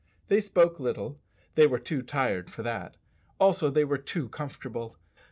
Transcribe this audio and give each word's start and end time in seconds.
They 0.29 0.41
spoke 0.41 0.79
little; 0.79 1.19
they 1.53 1.67
were 1.67 1.77
too 1.77 2.01
tired 2.01 2.49
for 2.49 2.63
that, 2.63 2.97
also 3.39 3.69
they 3.69 3.85
were 3.85 3.99
too 3.99 4.29
comfortable. 4.29 4.97